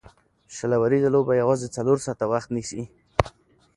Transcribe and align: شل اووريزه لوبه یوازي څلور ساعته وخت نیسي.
شل 0.55 0.71
اووريزه 0.77 1.09
لوبه 1.13 1.33
یوازي 1.41 1.67
څلور 1.75 1.97
ساعته 2.05 2.25
وخت 2.31 2.49
نیسي. 2.55 2.83